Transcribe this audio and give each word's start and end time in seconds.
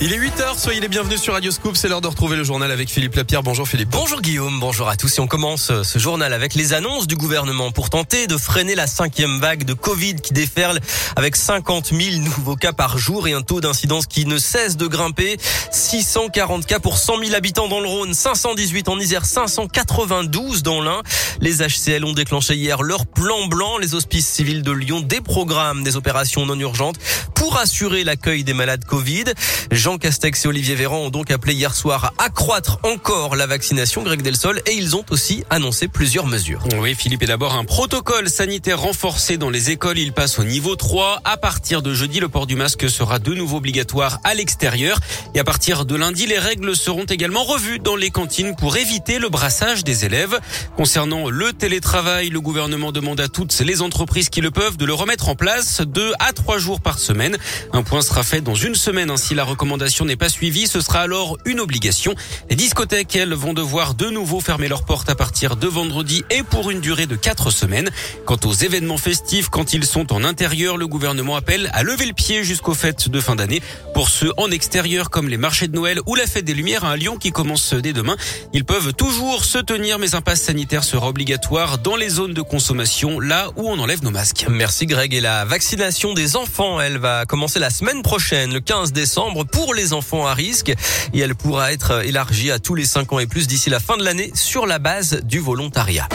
Il 0.00 0.12
est 0.12 0.16
8h, 0.16 0.56
soyez 0.56 0.80
les 0.80 0.86
bienvenus 0.86 1.20
sur 1.20 1.32
Radio 1.32 1.50
Scoop. 1.50 1.76
C'est 1.76 1.88
l'heure 1.88 2.00
de 2.00 2.06
retrouver 2.06 2.36
le 2.36 2.44
journal 2.44 2.70
avec 2.70 2.88
Philippe 2.88 3.16
Lapierre. 3.16 3.42
Bonjour 3.42 3.66
Philippe. 3.66 3.88
Bonjour 3.88 4.20
Guillaume, 4.20 4.60
bonjour 4.60 4.88
à 4.88 4.94
tous. 4.94 5.18
Et 5.18 5.20
on 5.20 5.26
commence 5.26 5.72
euh, 5.72 5.82
ce 5.82 5.98
journal 5.98 6.32
avec 6.32 6.54
les 6.54 6.72
annonces 6.72 7.08
du 7.08 7.16
gouvernement 7.16 7.72
pour 7.72 7.90
tenter 7.90 8.28
de 8.28 8.36
freiner 8.36 8.76
la 8.76 8.86
cinquième 8.86 9.40
vague 9.40 9.64
de 9.64 9.74
Covid 9.74 10.14
qui 10.14 10.32
déferle 10.32 10.78
avec 11.16 11.34
50 11.34 11.86
000 11.86 12.22
nouveaux 12.22 12.54
cas 12.54 12.72
par 12.72 12.96
jour 12.96 13.26
et 13.26 13.32
un 13.32 13.42
taux 13.42 13.60
d'incidence 13.60 14.06
qui 14.06 14.24
ne 14.24 14.38
cesse 14.38 14.76
de 14.76 14.86
grimper. 14.86 15.36
640 15.72 16.64
cas 16.64 16.78
pour 16.78 16.96
100 16.96 17.18
000 17.24 17.34
habitants 17.34 17.66
dans 17.66 17.80
le 17.80 17.88
Rhône, 17.88 18.14
518 18.14 18.88
en 18.88 19.00
Isère, 19.00 19.24
592 19.24 20.62
dans 20.62 20.80
l'Ain. 20.80 21.02
Les 21.40 21.56
HCL 21.56 22.04
ont 22.04 22.12
déclenché 22.12 22.54
hier 22.54 22.82
leur 22.82 23.04
plan 23.04 23.48
blanc. 23.48 23.78
Les 23.78 23.96
hospices 23.96 24.28
civils 24.28 24.62
de 24.62 24.70
Lyon 24.70 25.00
déprogramment 25.00 25.82
des 25.82 25.96
opérations 25.96 26.46
non 26.46 26.58
urgentes 26.60 27.00
pour 27.38 27.56
assurer 27.56 28.04
l'accueil 28.04 28.42
des 28.42 28.52
malades 28.52 28.84
Covid. 28.84 29.24
Jean 29.70 29.96
Castex 29.96 30.44
et 30.44 30.48
Olivier 30.48 30.74
Véran 30.74 31.06
ont 31.06 31.10
donc 31.10 31.30
appelé 31.30 31.54
hier 31.54 31.74
soir 31.74 32.12
à 32.18 32.24
accroître 32.24 32.78
encore 32.82 33.36
la 33.36 33.46
vaccination, 33.46 34.02
Greg 34.02 34.22
Delsol, 34.22 34.60
et 34.66 34.72
ils 34.72 34.96
ont 34.96 35.04
aussi 35.10 35.44
annoncé 35.48 35.88
plusieurs 35.88 36.26
mesures. 36.26 36.62
Oui, 36.80 36.94
Philippe, 36.96 37.22
et 37.22 37.26
d'abord 37.26 37.54
un 37.54 37.64
protocole 37.64 38.28
sanitaire 38.28 38.80
renforcé 38.80 39.38
dans 39.38 39.50
les 39.50 39.70
écoles. 39.70 39.98
Il 39.98 40.12
passe 40.12 40.38
au 40.40 40.44
niveau 40.44 40.74
3. 40.74 41.20
À 41.24 41.36
partir 41.36 41.80
de 41.80 41.94
jeudi, 41.94 42.18
le 42.18 42.28
port 42.28 42.46
du 42.46 42.56
masque 42.56 42.90
sera 42.90 43.20
de 43.20 43.32
nouveau 43.34 43.58
obligatoire 43.58 44.18
à 44.24 44.34
l'extérieur. 44.34 44.98
Et 45.34 45.38
à 45.38 45.44
partir 45.44 45.84
de 45.84 45.94
lundi, 45.94 46.26
les 46.26 46.38
règles 46.38 46.74
seront 46.74 47.04
également 47.04 47.44
revues 47.44 47.78
dans 47.78 47.96
les 47.96 48.10
cantines 48.10 48.56
pour 48.56 48.76
éviter 48.76 49.18
le 49.20 49.28
brassage 49.28 49.84
des 49.84 50.04
élèves. 50.04 50.38
Concernant 50.76 51.30
le 51.30 51.52
télétravail, 51.52 52.30
le 52.30 52.40
gouvernement 52.40 52.90
demande 52.90 53.20
à 53.20 53.28
toutes 53.28 53.58
les 53.60 53.80
entreprises 53.80 54.28
qui 54.28 54.40
le 54.40 54.50
peuvent 54.50 54.76
de 54.76 54.84
le 54.84 54.94
remettre 54.94 55.28
en 55.28 55.36
place 55.36 55.82
deux 55.82 56.12
à 56.18 56.32
trois 56.32 56.58
jours 56.58 56.80
par 56.80 56.98
semaine. 56.98 57.37
Un 57.72 57.82
point 57.82 58.02
sera 58.02 58.22
fait 58.22 58.40
dans 58.40 58.54
une 58.54 58.74
semaine 58.74 59.10
ainsi 59.10 59.34
la 59.34 59.44
recommandation 59.44 60.04
n'est 60.04 60.16
pas 60.16 60.28
suivie, 60.28 60.66
ce 60.66 60.80
sera 60.80 61.00
alors 61.00 61.38
une 61.44 61.60
obligation. 61.60 62.14
Les 62.50 62.56
discothèques, 62.56 63.16
elles, 63.16 63.34
vont 63.34 63.52
devoir 63.52 63.94
de 63.94 64.10
nouveau 64.10 64.40
fermer 64.40 64.68
leurs 64.68 64.84
portes 64.84 65.08
à 65.08 65.14
partir 65.14 65.56
de 65.56 65.66
vendredi 65.66 66.24
et 66.30 66.42
pour 66.42 66.70
une 66.70 66.80
durée 66.80 67.06
de 67.06 67.16
quatre 67.16 67.50
semaines. 67.50 67.90
Quant 68.24 68.38
aux 68.44 68.52
événements 68.52 68.98
festifs, 68.98 69.48
quand 69.48 69.72
ils 69.72 69.84
sont 69.84 70.12
en 70.12 70.24
intérieur, 70.24 70.76
le 70.76 70.86
gouvernement 70.86 71.36
appelle 71.36 71.70
à 71.72 71.82
lever 71.82 72.06
le 72.06 72.12
pied 72.12 72.44
jusqu'aux 72.44 72.74
fêtes 72.74 73.08
de 73.08 73.20
fin 73.20 73.36
d'année. 73.36 73.62
Pour 73.94 74.08
ceux 74.08 74.32
en 74.36 74.50
extérieur, 74.50 75.10
comme 75.10 75.28
les 75.28 75.36
marchés 75.36 75.68
de 75.68 75.74
Noël 75.74 76.00
ou 76.06 76.14
la 76.14 76.26
fête 76.26 76.44
des 76.44 76.54
Lumières 76.54 76.84
à 76.84 76.96
Lyon 76.96 77.16
qui 77.16 77.32
commence 77.32 77.74
dès 77.74 77.92
demain, 77.92 78.16
ils 78.52 78.64
peuvent 78.64 78.92
toujours 78.92 79.44
se 79.44 79.58
tenir, 79.58 79.98
mais 79.98 80.14
un 80.14 80.20
pass 80.20 80.42
sanitaire 80.42 80.84
sera 80.84 81.08
obligatoire 81.08 81.78
dans 81.78 81.96
les 81.96 82.08
zones 82.08 82.34
de 82.34 82.42
consommation, 82.42 83.20
là 83.20 83.50
où 83.56 83.68
on 83.68 83.78
enlève 83.78 84.02
nos 84.02 84.10
masques. 84.10 84.46
Merci 84.48 84.86
Greg. 84.86 85.14
Et 85.14 85.20
la 85.20 85.44
vaccination 85.44 86.14
des 86.14 86.36
enfants, 86.36 86.80
elle 86.80 86.98
va 86.98 87.17
commencer 87.26 87.58
la 87.58 87.70
semaine 87.70 88.02
prochaine, 88.02 88.52
le 88.52 88.60
15 88.60 88.92
décembre, 88.92 89.44
pour 89.44 89.74
les 89.74 89.92
enfants 89.92 90.26
à 90.26 90.34
risque. 90.34 90.72
Et 91.12 91.18
elle 91.18 91.34
pourra 91.34 91.72
être 91.72 92.04
élargie 92.04 92.50
à 92.50 92.58
tous 92.58 92.74
les 92.74 92.84
5 92.84 93.12
ans 93.12 93.18
et 93.18 93.26
plus 93.26 93.46
d'ici 93.46 93.70
la 93.70 93.80
fin 93.80 93.96
de 93.96 94.04
l'année 94.04 94.30
sur 94.34 94.66
la 94.66 94.78
base 94.78 95.20
du 95.22 95.38
volontariat. 95.38 96.08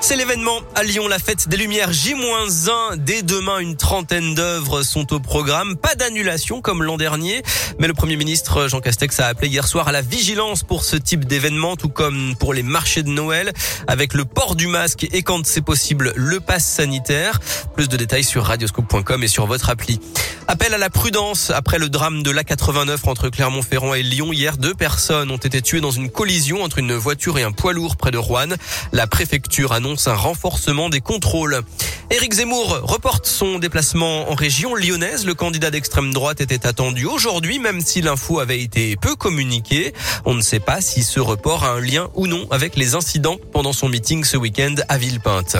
C'est 0.00 0.16
l'événement 0.16 0.60
à 0.74 0.82
Lyon, 0.82 1.08
la 1.08 1.18
fête 1.18 1.48
des 1.48 1.56
Lumières 1.56 1.92
J-1. 1.92 2.96
Dès 2.96 3.22
demain, 3.22 3.58
une 3.58 3.76
trentaine 3.76 4.34
d'œuvres 4.34 4.82
sont 4.82 5.12
au 5.14 5.20
programme. 5.20 5.76
Pas 5.76 5.94
d'annulation 5.94 6.60
comme 6.60 6.82
l'an 6.82 6.96
dernier. 6.96 7.42
Mais 7.78 7.86
le 7.86 7.94
Premier 7.94 8.16
ministre 8.16 8.68
Jean 8.68 8.80
Castex 8.80 9.18
a 9.20 9.26
appelé 9.26 9.48
hier 9.48 9.66
soir 9.66 9.88
à 9.88 9.92
la 9.92 10.02
vigilance 10.02 10.62
pour 10.62 10.84
ce 10.84 10.96
type 10.96 11.24
d'événement, 11.24 11.76
tout 11.76 11.88
comme 11.88 12.34
pour 12.38 12.52
les 12.52 12.62
marchés 12.62 13.02
de 13.02 13.08
Noël, 13.08 13.52
avec 13.86 14.14
le 14.14 14.24
port 14.24 14.56
du 14.56 14.66
masque 14.66 15.06
et 15.10 15.22
quand 15.22 15.46
c'est 15.46 15.62
possible, 15.62 16.12
le 16.16 16.40
pass 16.40 16.64
sanitaire. 16.64 17.40
Plus 17.74 17.88
de 17.88 17.96
détails 17.96 18.24
sur 18.24 18.44
radioscope.com 18.44 19.22
et 19.22 19.28
sur 19.28 19.46
votre 19.46 19.70
appli. 19.70 20.00
Appel 20.46 20.74
à 20.74 20.78
la 20.78 20.90
prudence 20.90 21.50
après 21.50 21.78
le 21.78 21.88
drame 21.88 22.22
de 22.22 22.30
l'A89 22.30 23.08
entre 23.08 23.30
Clermont-Ferrand 23.30 23.94
et 23.94 24.02
Lyon. 24.02 24.30
Hier, 24.30 24.58
deux 24.58 24.74
personnes 24.74 25.30
ont 25.30 25.38
été 25.38 25.62
tuées 25.62 25.80
dans 25.80 25.90
une 25.90 26.10
collision 26.10 26.62
entre 26.62 26.78
une 26.78 26.94
voiture 26.94 27.38
et 27.38 27.42
un 27.42 27.52
poids 27.52 27.72
lourd 27.72 27.96
près 27.96 28.10
de 28.10 28.18
Rouen. 28.18 28.48
La 28.92 29.06
préfecture 29.06 29.72
annonce 29.72 30.06
un 30.06 30.14
renforcement 30.14 30.90
des 30.90 31.00
contrôles. 31.00 31.62
Éric 32.10 32.34
Zemmour 32.34 32.80
reporte 32.82 33.26
son 33.26 33.58
déplacement 33.58 34.30
en 34.30 34.34
région 34.34 34.74
lyonnaise. 34.74 35.24
Le 35.24 35.34
candidat 35.34 35.70
d'extrême 35.70 36.12
droite 36.12 36.42
était 36.42 36.66
attendu 36.66 37.06
aujourd'hui, 37.06 37.58
même 37.58 37.80
si 37.80 38.02
l'info 38.02 38.38
avait 38.38 38.60
été 38.60 38.96
peu 38.96 39.16
communiquée. 39.16 39.94
On 40.26 40.34
ne 40.34 40.42
sait 40.42 40.60
pas 40.60 40.82
si 40.82 41.04
ce 41.04 41.20
report 41.20 41.64
a 41.64 41.70
un 41.70 41.80
lien 41.80 42.10
ou 42.14 42.26
non 42.26 42.46
avec 42.50 42.76
les 42.76 42.94
incidents 42.94 43.38
pendant 43.52 43.72
son 43.72 43.88
meeting 43.88 44.24
ce 44.24 44.36
week-end 44.36 44.74
à 44.90 44.98
Villepinte. 44.98 45.56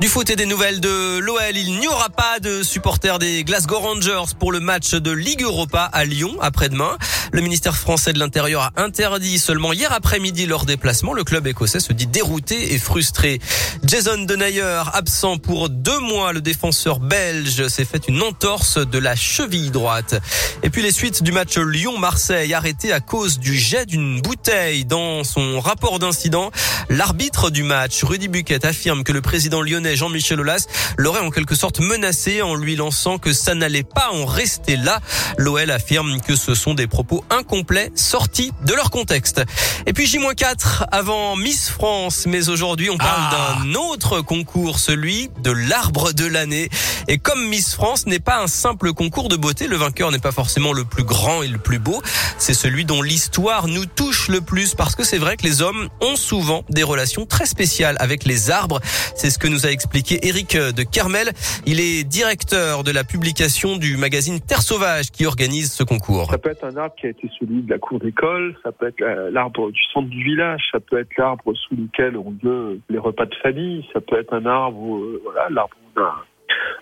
Du 0.00 0.06
foot 0.06 0.30
et 0.30 0.36
des 0.36 0.46
nouvelles 0.46 0.78
de 0.78 1.18
l'OL, 1.18 1.56
il 1.56 1.80
n'y 1.80 1.88
aura 1.88 2.08
pas 2.08 2.38
de 2.38 2.62
supporters 2.62 3.18
des 3.18 3.42
Glasgow 3.42 3.80
Rangers 3.80 4.32
pour 4.38 4.52
le 4.52 4.60
match 4.60 4.92
de 4.92 5.10
Ligue 5.10 5.42
Europa 5.42 5.90
à 5.92 6.04
Lyon 6.04 6.36
après-demain. 6.40 6.96
Le 7.32 7.40
ministère 7.40 7.76
français 7.76 8.12
de 8.12 8.20
l'Intérieur 8.20 8.62
a 8.62 8.72
interdit 8.76 9.40
seulement 9.40 9.72
hier 9.72 9.92
après-midi 9.92 10.46
leur 10.46 10.66
déplacement. 10.66 11.14
Le 11.14 11.24
club 11.24 11.48
écossais 11.48 11.80
se 11.80 11.92
dit 11.92 12.06
dérouté 12.06 12.74
et 12.74 12.78
frustré. 12.78 13.40
Jason 13.84 14.18
Denayer, 14.18 14.82
absent 14.92 15.36
pour 15.36 15.68
deux 15.68 15.98
mois, 15.98 16.32
le 16.32 16.40
défenseur 16.40 17.00
belge 17.00 17.66
s'est 17.66 17.84
fait 17.84 18.06
une 18.06 18.22
entorse 18.22 18.78
de 18.78 18.98
la 18.98 19.16
cheville 19.16 19.72
droite. 19.72 20.14
Et 20.62 20.70
puis 20.70 20.82
les 20.82 20.92
suites 20.92 21.24
du 21.24 21.32
match 21.32 21.58
Lyon-Marseille 21.58 22.54
arrêté 22.54 22.92
à 22.92 23.00
cause 23.00 23.40
du 23.40 23.56
jet 23.56 23.84
d'une 23.84 24.20
bouteille 24.20 24.84
dans 24.84 25.24
son 25.24 25.58
rapport 25.58 25.98
d'incident. 25.98 26.52
L'arbitre 26.90 27.50
du 27.50 27.62
match, 27.64 28.02
Rudy 28.02 28.28
Buquet, 28.28 28.64
affirme 28.64 29.04
que 29.04 29.12
le 29.12 29.20
président 29.20 29.60
lyonnais 29.60 29.94
Jean-Michel 29.96 30.40
Aulas 30.40 30.66
l'aurait 30.96 31.20
en 31.20 31.30
quelque 31.30 31.54
sorte 31.54 31.80
menacé 31.80 32.40
en 32.42 32.54
lui 32.54 32.76
lançant 32.76 33.18
que 33.18 33.32
ça 33.32 33.54
n'allait 33.54 33.82
pas 33.82 34.08
en 34.12 34.24
rester 34.24 34.76
là. 34.76 35.00
L'OL 35.36 35.70
affirme 35.70 36.20
que 36.20 36.34
ce 36.34 36.54
sont 36.54 36.74
des 36.74 36.86
propos 36.86 37.24
incomplets 37.30 37.90
sortis 37.94 38.52
de 38.64 38.72
leur 38.72 38.90
contexte. 38.90 39.42
Et 39.86 39.92
puis 39.92 40.06
J-4 40.06 40.84
avant 40.90 41.36
Miss 41.36 41.68
France, 41.68 42.24
mais 42.26 42.48
aujourd'hui 42.48 42.88
on 42.90 42.96
parle 42.98 43.20
Ah. 43.30 43.58
d'un 43.62 43.74
autre 43.74 44.20
concours, 44.22 44.78
celui 44.78 45.28
de 45.42 45.50
l'arbre 45.50 46.12
de 46.12 46.24
l'année. 46.26 46.68
Et 47.06 47.18
comme 47.18 47.46
Miss 47.48 47.74
France 47.74 48.06
n'est 48.06 48.18
pas 48.18 48.40
un 48.42 48.46
simple 48.46 48.92
concours 48.92 49.28
de 49.28 49.36
beauté, 49.36 49.66
le 49.66 49.76
vainqueur 49.76 50.10
n'est 50.10 50.18
pas 50.18 50.32
forcément 50.32 50.72
le 50.72 50.84
plus 50.84 51.04
grand 51.04 51.42
et 51.42 51.48
le 51.48 51.58
plus 51.58 51.78
beau, 51.78 52.00
c'est 52.38 52.54
celui 52.54 52.84
dont 52.84 53.02
l'histoire 53.02 53.68
nous 53.68 53.86
touche 53.86 54.28
le 54.28 54.40
plus 54.40 54.74
parce 54.74 54.94
que 54.94 55.04
c'est 55.04 55.18
vrai 55.18 55.36
que 55.36 55.42
les 55.44 55.60
hommes 55.62 55.88
ont 56.00 56.16
souvent 56.16 56.64
des 56.70 56.77
relations 56.82 57.26
très 57.26 57.46
spéciales 57.46 57.96
avec 58.00 58.24
les 58.24 58.50
arbres. 58.50 58.80
C'est 59.14 59.30
ce 59.30 59.38
que 59.38 59.48
nous 59.48 59.66
a 59.66 59.70
expliqué 59.70 60.18
Eric 60.26 60.56
de 60.56 60.82
Carmel. 60.82 61.30
Il 61.66 61.80
est 61.80 62.04
directeur 62.04 62.84
de 62.84 62.92
la 62.92 63.04
publication 63.04 63.76
du 63.76 63.96
magazine 63.96 64.40
Terre 64.40 64.62
Sauvage 64.62 65.10
qui 65.10 65.26
organise 65.26 65.72
ce 65.72 65.84
concours. 65.84 66.30
Ça 66.30 66.38
peut 66.38 66.50
être 66.50 66.64
un 66.64 66.76
arbre 66.76 66.94
qui 66.96 67.06
a 67.06 67.10
été 67.10 67.28
celui 67.38 67.62
de 67.62 67.70
la 67.70 67.78
cour 67.78 67.98
d'école, 67.98 68.56
ça 68.62 68.72
peut 68.72 68.88
être 68.88 69.02
euh, 69.02 69.30
l'arbre 69.30 69.70
du 69.70 69.82
centre 69.92 70.08
du 70.08 70.22
village, 70.22 70.62
ça 70.72 70.80
peut 70.80 70.98
être 70.98 71.16
l'arbre 71.16 71.54
sous 71.54 71.76
lequel 71.76 72.16
on 72.16 72.34
veut 72.42 72.80
les 72.88 72.98
repas 72.98 73.26
de 73.26 73.34
famille, 73.36 73.86
ça 73.92 74.00
peut 74.00 74.18
être 74.18 74.32
un 74.32 74.46
arbre, 74.46 74.78
où, 74.78 74.96
euh, 74.96 75.22
l'arbre 75.50 75.76
où 75.76 76.00
on 76.00 76.02
a 76.02 76.24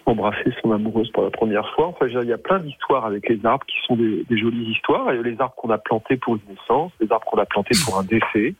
embrassé 0.07 0.53
son 0.63 0.73
amoureuse 0.73 1.11
pour 1.11 1.25
la 1.25 1.31
première 1.31 1.69
fois. 1.75 1.89
Enfin, 1.89 2.07
il 2.07 2.29
y 2.29 2.33
a 2.33 2.39
plein 2.39 2.61
d'histoires 2.61 3.05
avec 3.05 3.29
les 3.29 3.45
arbres 3.45 3.67
qui 3.67 3.77
sont 3.87 3.97
des, 3.97 4.25
des 4.29 4.39
jolies 4.39 4.71
histoires. 4.71 5.11
Et 5.13 5.23
les 5.23 5.41
arbres 5.41 5.55
qu'on 5.57 5.71
a 5.71 5.79
plantés 5.79 6.17
pour 6.17 6.37
une 6.37 6.43
naissance, 6.49 6.93
les 7.01 7.11
arbres 7.11 7.27
qu'on 7.27 7.39
a 7.39 7.47
plantés 7.47 7.77
pour 7.85 7.99
un 7.99 8.05
décès. 8.05 8.55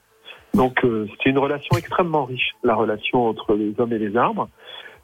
Donc, 0.57 0.85
euh, 0.85 1.07
c'est 1.23 1.31
une 1.31 1.39
relation 1.39 1.77
extrêmement 1.77 2.25
riche, 2.25 2.53
la 2.65 2.75
relation 2.75 3.29
entre 3.29 3.55
les 3.55 3.75
hommes 3.79 3.93
et 3.93 3.99
les 3.99 4.17
arbres. 4.17 4.49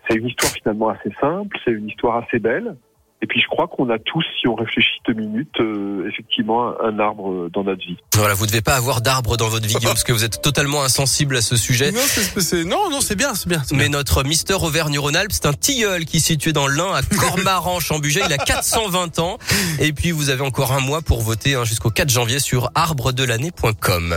C'est 0.09 0.17
une 0.17 0.27
histoire 0.27 0.53
finalement 0.53 0.89
assez 0.89 1.13
simple, 1.21 1.57
c'est 1.65 1.71
une 1.71 1.89
histoire 1.89 2.25
assez 2.25 2.39
belle. 2.39 2.77
Et 3.25 3.27
puis 3.27 3.41
je 3.41 3.47
crois 3.47 3.69
qu'on 3.69 3.89
a 3.89 4.01
tous, 4.01 4.25
si 4.41 4.49
on 4.49 4.57
réfléchit 4.57 4.99
deux 5.07 5.15
minutes, 5.15 5.61
euh, 5.61 6.09
effectivement 6.09 6.75
un, 6.83 6.99
arbre 6.99 7.49
dans 7.53 7.63
notre 7.63 7.81
vie. 7.81 7.97
Voilà, 8.17 8.35
vous 8.35 8.47
devez 8.47 8.63
pas 8.63 8.75
avoir 8.75 9.01
d'arbre 9.01 9.37
dans 9.37 9.49
votre 9.49 9.65
vie 9.65 9.77
parce 9.81 10.03
que 10.03 10.13
vous 10.13 10.25
êtes 10.25 10.43
totalement 10.43 10.83
insensible 10.83 11.37
à 11.37 11.41
ce 11.41 11.57
sujet. 11.57 11.93
Non, 11.93 12.01
c'est- 12.01 12.65
non, 12.65 12.91
non, 12.91 13.01
c'est 13.01 13.15
bien, 13.15 13.33
c'est 13.34 13.49
bien. 13.49 13.63
Mais 13.71 13.79
bien. 13.79 13.91
notre 13.91 14.25
Mister 14.25 14.55
Auvergne-Rhône-Alpes, 14.55 15.31
c'est 15.31 15.47
un 15.47 15.53
tilleul 15.53 16.05
qui 16.05 16.17
est 16.17 16.21
situé 16.21 16.53
dans 16.53 16.67
l'Ain 16.67 16.93
à 16.95 17.03
Cormaran-Chambuget. 17.03 18.23
Il 18.27 18.33
a 18.33 18.39
420 18.39 19.21
ans. 19.21 19.39
Et 19.79 19.93
puis, 19.93 20.11
vous 20.11 20.31
avez 20.31 20.43
encore 20.43 20.72
un 20.72 20.81
mois 20.81 21.01
pour 21.01 21.21
voter 21.22 21.55
hein, 21.55 21.65
jusqu'au 21.65 21.91
4 21.91 22.09
janvier 22.10 22.41
sur 22.41 22.71
arbredelannée.com. 22.75 24.16